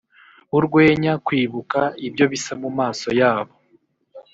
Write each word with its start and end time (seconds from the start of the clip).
urwenya, 0.57 1.13
kwibuka, 1.25 1.79
ibyo 2.07 2.25
bisa 2.31 2.51
mumaso 2.61 3.09
yabo- 3.19 3.55